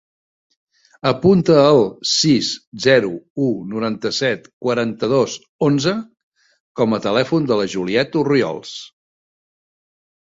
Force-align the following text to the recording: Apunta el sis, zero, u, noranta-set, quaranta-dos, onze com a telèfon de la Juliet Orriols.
Apunta 1.09 1.57
el 1.73 1.81
sis, 2.11 2.49
zero, 2.85 3.11
u, 3.47 3.51
noranta-set, 3.73 4.49
quaranta-dos, 4.69 5.35
onze 5.69 5.95
com 6.81 6.99
a 6.99 7.01
telèfon 7.07 7.47
de 7.53 7.59
la 7.63 7.69
Juliet 7.77 8.19
Orriols. 8.25 8.75